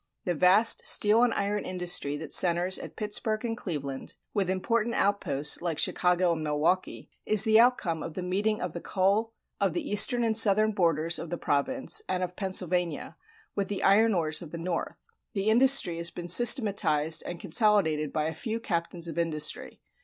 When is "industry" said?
1.63-2.17, 15.51-15.97, 19.19-19.81